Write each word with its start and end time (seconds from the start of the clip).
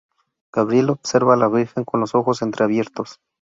Gabriel 0.51 0.89
observa 0.89 1.35
a 1.35 1.37
la 1.37 1.47
virgen 1.47 1.83
con 1.83 1.99
los 1.99 2.15
ojos 2.15 2.41
entre 2.41 2.63
abiertos. 2.63 3.19